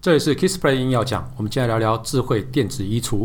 [0.00, 3.20] 这里是 Kissplay 硬要讲，我们今天来聊聊智慧电子衣橱。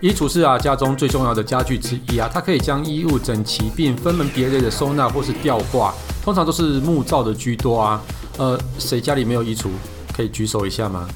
[0.00, 5.92] 衣橱是啊家中最重要的家具之一啊，它可以将衣物整齐并分门别类的收纳或是吊挂，
[6.24, 8.02] 通常都是木造的居多啊。
[8.38, 9.68] 呃，谁家里没有衣橱？
[10.16, 11.06] 可以举手一下吗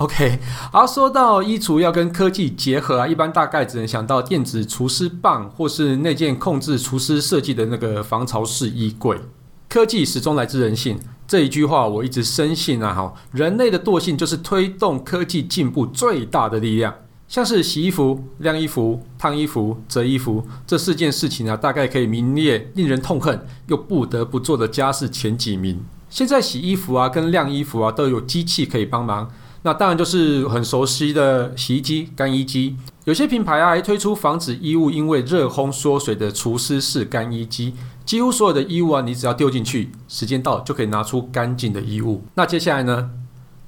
[0.00, 0.38] ？OK，
[0.72, 9.20] 好，说到衣橱要跟科技结合啊，一般大概只能想到电子除湿棒或是那件控制除湿设计的那个防潮式衣柜。
[9.68, 16.94] 科技始终来自人性，这一句话我一直深信啊，哈，人类的惰性就是推动科技进步最大的力量。
[17.28, 25.84] 像是洗衣服、晾衣服、烫衣服、折衣服这四件事情啊，大概可以名列令人痛恨又不得不做的家事前几名。
[26.08, 29.30] 现在洗衣服啊跟晾衣服啊都有机器可以帮忙，
[29.62, 32.76] 那当然就是很熟悉的洗衣机、干衣机。
[33.04, 37.74] 有些品牌啊还推出防止衣物因为热烘缩水的除湿式干衣机，
[38.04, 42.22] 几乎所有的衣物啊，你只要丢进去，时间到就可以拿出干净的衣物。
[42.34, 43.10] 那接下来呢，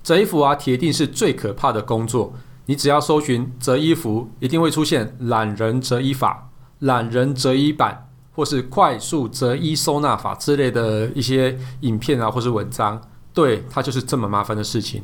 [0.03, 2.33] 折衣服啊，铁定是最可怕的工作。
[2.67, 6.49] 你只要搜寻折衣服，一定会出现懒人折衣法、
[6.79, 13.01] 懒人折衣板，或是快速折衣收纳法之类的一些影片啊，或是文章。
[13.35, 15.03] 对，它就是这么麻烦的事情。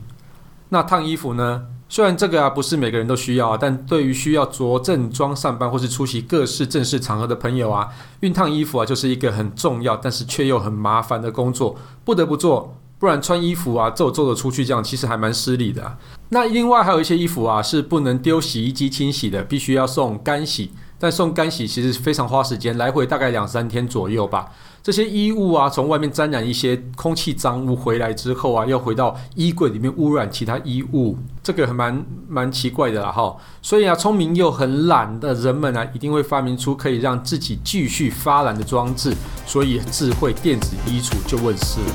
[0.70, 1.66] 那烫衣服呢？
[1.88, 7.88] 虽然这个啊不是每个人都需要啊，但对于需要着正装上班或是出席各式正式场合的朋友啊，
[8.20, 12.75] 熨烫衣服啊就是一个很重要，但是却又很麻烦的工作，不得不做。
[12.98, 15.97] 不然穿衣服啊，皱皱的出去，这样其实还蛮失礼的。
[16.30, 20.72] 那另外还有一些衣服啊，是不能丢洗衣机清洗的，必须要送干洗。
[20.98, 24.50] 但送干洗其实非常花时间，来回大概两三天左右吧。
[24.82, 33.36] 这些衣物啊，从外面沾染一些空气脏污回来之后啊，又回到衣柜里面污染其他衣物，这个还蛮蛮奇怪的啦哈。
[33.60, 39.14] 所以啊，聪明又很懒的人们啊，一定会发明出可以让自己继续发懒的装置，
[39.46, 41.92] 所以智慧电子衣橱就问世了。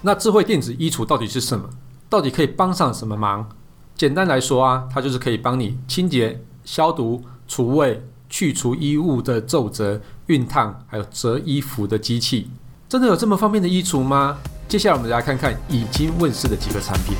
[0.00, 1.68] 那智慧电子衣橱到底是什么？
[2.08, 3.48] 到底可以帮上什么忙？
[3.96, 12.50] 简单来说啊，它就是可以帮你清洁、消毒、除味、去除衣物的皱褶、熨烫，还有折衣服的机器。
[12.88, 14.38] 真的有这么方便的衣橱吗？
[14.66, 17.16] 接下来我们来看看已经问世的几个产品。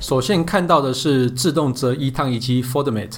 [0.00, 3.14] 首先看到的是自动折衣烫衣机 Foldmate。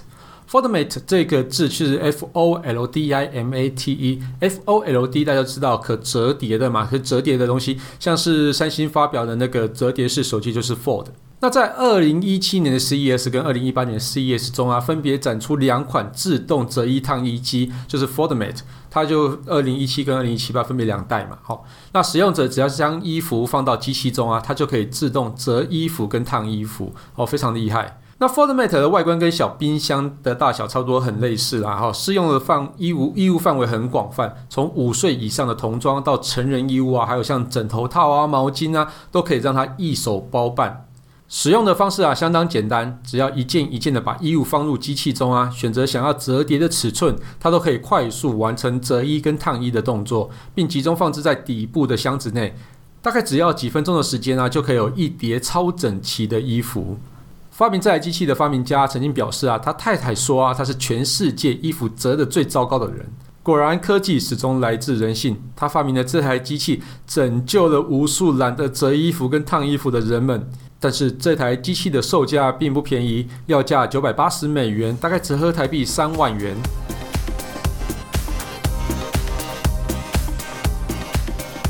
[0.54, 10.76] Foldmate 这个字是 F O L D I M A T E，F O L D 大家知道可折叠的嘛，可折叠的东西，像是三星发表的那个折叠式手机就是
[10.76, 11.06] Fold。
[11.40, 21.36] 那在二零一七年的 CES 跟二零一八年的 CES 中啊，分别展出两款自动折衣烫衣机，就是 Foldmate，它就二零一七跟二零一七八分别两代嘛。
[21.42, 27.98] 好，那使用者只要是将衣服放到机器中啊，它就可以自动折衣服跟烫衣服，哦，非常厉害。
[28.18, 31.74] 那 Foldmate 的外观跟小冰箱的大小差不多，很类似啦。
[31.76, 40.86] 哈，适用的范衣物衣物范围很广泛，从五岁以上的童装到成人衣物啊，还有像枕头套啊、毛巾啊，都可以让它一手包办。
[41.26, 52.54] 使用的方式啊，相当简单，只要一件一件的把衣物放入机器中啊，选择想要折叠的尺寸，它都可以快速完成折衣跟烫衣的动作，并集中放置在底部的箱子内。
[53.02, 56.98] 大概只要几分钟的时间啊，就可以有一叠超整齐的衣服。
[57.54, 63.06] 发明这台机器的发明家曾经表示啊，他太太说啊，他是全世界衣服折得最糟糕的人。
[63.44, 65.40] 果然，科技始终来自人性。
[65.54, 70.50] 他发明的这台机器拯救了无数懒得折衣服跟烫衣服的人们。
[70.80, 76.56] 但是这台机器的售价并不便宜，要价九百八十美元，大概折合台币三万元。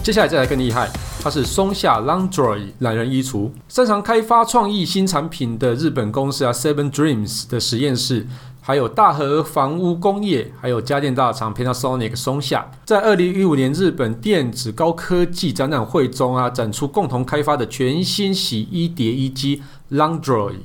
[0.03, 0.89] 接下来再来更厉害。
[1.25, 8.27] 它是松下 Laundry 懒人衣橱，擅长开发创意新产品的日本公司啊，Seven Dreams 的实验室，
[8.61, 20.57] 还有大和房屋工业，还有家电大厂 Panasonic 松下，在二零一五年日本电子高科技展览会中啊，展出共同开发的全新洗衣叠衣机 Laundry。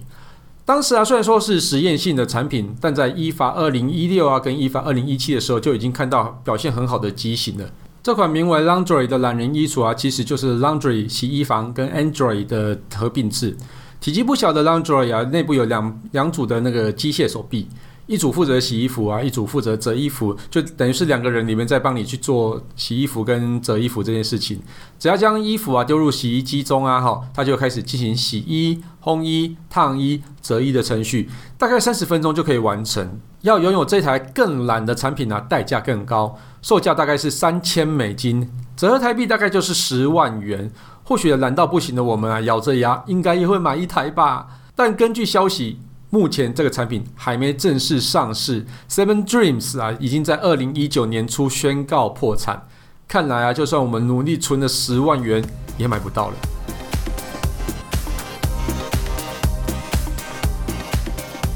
[0.66, 7.69] 当时啊，虽然说是实验性的产品，但在一发二零一六啊跟一发二零一七的时候，就已经看到表现很好的机型了。
[8.01, 13.56] 这款名为 Laundry 的懒人衣橱啊，其实就是 Laundry 洗衣房跟 Android 的合并制。
[14.00, 17.68] 体积不小的 Laundry 啊，内部有两两组的那个机械手臂，
[18.09, 24.59] 一组负责洗衣服啊，一组负责折衣服，就等于是两个人里面在帮你去做洗衣服跟折衣服这件事情。
[24.97, 33.19] 只要将衣服啊丢入洗衣机中啊，哈，它就开始进行洗衣、烘衣、烫衣、折衣的程序，大概三十分钟就可以完成。
[33.41, 40.71] 要拥有这台更懒的产品、啊，代价更高，售价大概是三千美金，折合台币大概就是十万元。
[41.03, 44.47] 或许懒到不行的我们啊，咬着牙应该也会买一台吧。
[44.75, 45.79] 但根据消息，
[46.11, 48.65] 目前这个产品还没正式上市。
[48.89, 52.67] Seven Dreams 啊，已经在二零一九年初宣告破产。
[53.07, 55.44] 看来啊，就算我们努力存了十万元，
[55.77, 56.35] 也买不到了。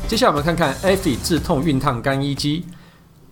[0.07, 2.65] 接下来我们看看 e f f i 自痛熨烫干衣机。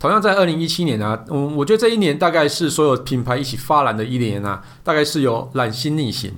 [0.00, 6.32] 同样在二零一七年啊，嗯，我觉得这一年大概是所有品牌一起发蓝的一年啊，大概是有懒心逆行。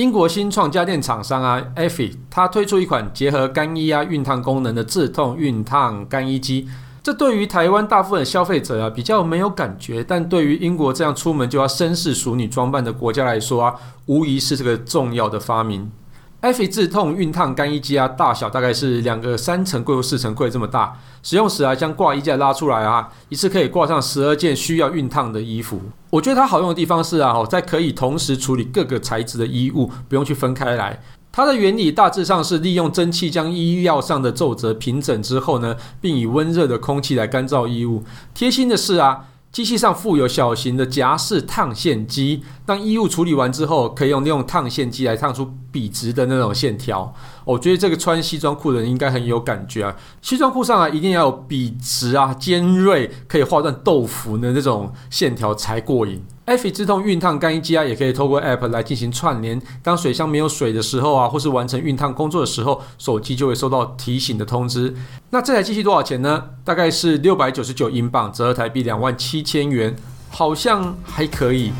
[0.00, 6.66] 英国新创家电厂商啊，Effie，它推出一款结合干衣啊、熨烫功能的自动熨烫干衣机。
[7.02, 13.74] 这对于台湾大部分消费者啊比较没有感觉，但对于英国这样出门就要绅士淑女装扮的国家来说啊，
[14.06, 15.92] 无疑是这个重要的发明。
[16.40, 20.98] F 一自痛熨烫干衣机啊，大小大概是两个三层柜或四层柜这么大。
[21.22, 25.78] 使用时啊，将挂衣架拉出来啊，一次可以挂上十二件需要熨烫的衣服。
[26.08, 31.02] 我觉得它好用的地方是啊，哦在可以同时处理各个材质的衣物，不用去分开来。
[31.30, 38.02] 它的原理大致上是利用蒸汽将衣料上的皱褶平整之后呢，并以温热的空气来干燥衣物。
[38.32, 39.26] 贴心的是啊。
[39.52, 47.12] 机器上附有小型的夹式烫线机，当衣物处理完之后，可以用利用烫线机来烫出笔直的那种线条。
[47.44, 49.96] 我觉得这个穿西装裤的人应该很有感觉啊！
[50.22, 56.22] 西装裤上啊，一定要有笔直啊、尖锐，可以画断豆腐的那种线条才过瘾。
[56.50, 59.62] Effie 自动熨烫干衣机啊，也可以透过 App 来进行串联。
[59.84, 64.92] 当水箱没有水的时候啊，或是完成熨烫工作的时候，手机就会收到提醒的通知。
[65.30, 66.42] 那这台机器多少钱呢？
[66.64, 69.94] 大概是六百九十九英镑，折合台币两万七千元，
[70.28, 71.70] 好像还可以。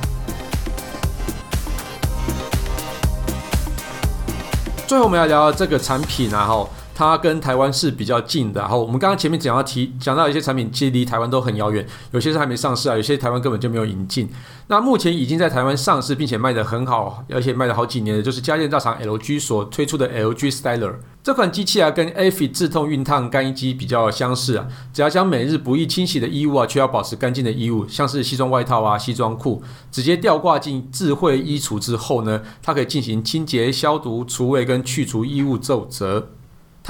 [4.87, 6.69] 最后我们要聊聊这个产品啊，哈。
[7.01, 14.29] 它跟台湾是比较近的，然后我们刚刚前面讲到提讲到一些产品，其实离台湾都很遥远，有些是还没上市啊，有些台湾根本就没有引进。
[14.67, 36.29] 那目前已经在台湾上市并且卖得很好，而且卖了好几年的，就是家电大厂 LG 所推出的 LG Styler 这款机器啊，跟 Effie 自痛熨烫干衣机比较相似啊，只要将每日不易清洗的衣物啊，却要保持干净的衣物，像是西装外套啊、西装裤，直接吊挂进智慧衣橱之后呢，它可以进行清洁、消毒、除味跟去除衣物皱褶。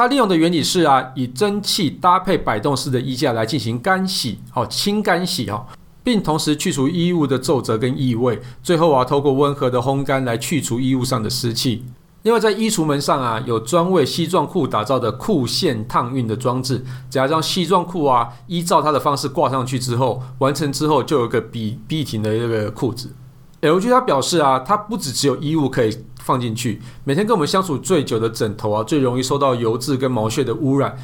[0.01, 5.67] 它利用的原理是啊，以蒸汽搭配摆动式的衣架来进行干洗，哦，轻干洗哦，
[6.03, 8.41] 并同时去除衣物的皱褶跟异味。
[8.63, 11.85] 最后啊，透过温和的烘干来去除衣物上的湿气。
[12.23, 23.11] 另外，在衣橱门上啊，有专为西装裤打造的裤线烫熨的装置，只要将西装裤啊依照它的方式挂上去之后，完成之后就有个笔笔挺的这个裤子。
[23.63, 30.97] LG 他表示啊，它不只只有衣物可以放进去，每天跟我们相处最久的枕头啊，最容易受到油渍跟毛屑的污染。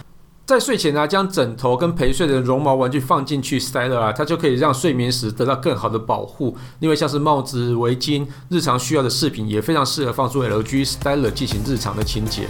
[0.47, 6.57] 在睡前呢、啊，将枕头跟陪睡的绒毛玩具放进去，Styler 啊，它就可以让睡眠时得到更好的保护。
[6.79, 12.47] 另外，像是帽子、围巾、日常需要的饰品，也非常适合放出 LG Styler 进行日常的清洁。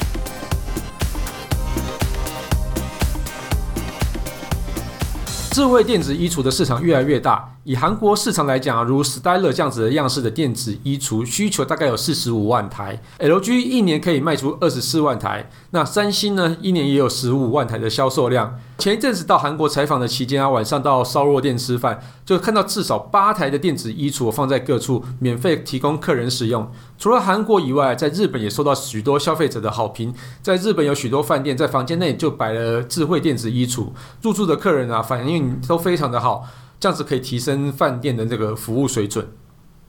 [5.56, 7.50] 智慧电子衣橱的市场越来越大。
[7.64, 18.54] 以韩国市场来讲啊，如 Styler 这样子的样式的电子衣橱需求大概有四十五万台，LG 一年可以卖出二十四万台，那三星呢，一年也有十五万台的销售量。
[18.78, 26.70] 前一阵子到韩国采访的期间啊，晚上到烧肉店吃饭，就看到至少八台的电子衣橱放在各处，免费提供客人使用。
[26.98, 30.14] 除了韩国以外，在日本也受到许多消费者的好评。
[30.42, 33.88] 在日本有许多饭店在房间内就摆了智慧电子衣橱，
[34.20, 36.44] 入住的客人啊反应都非常的好。
[36.78, 39.28] 这样子可以提升饭店的这个服务水准。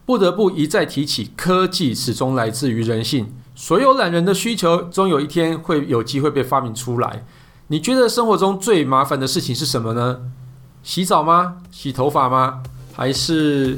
[0.06, 3.34] 不得不一再提起，科技始终来自于人性。
[3.54, 7.26] 所有懒人的需求，终有一天会有机会被发明出来。
[7.70, 10.20] 你觉得生活中最麻烦的事情是什么呢？
[10.84, 11.58] 洗澡吗？
[11.70, 12.64] 洗头发吗？
[12.96, 13.78] 还是？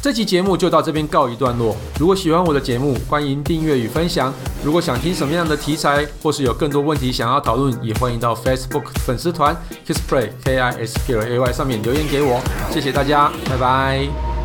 [0.00, 1.76] 这期节目就到这边告一段落。
[1.98, 4.32] 如果喜欢我的节目，欢迎订阅与分享。
[4.64, 9.54] 如果想听什么样的题材，或是有更多问题想要讨论，也欢迎到 Facebook 粉丝团
[9.86, 12.40] Kissplay K I S P L A Y 上面留言给我。
[12.70, 14.37] 谢谢大家，拜拜。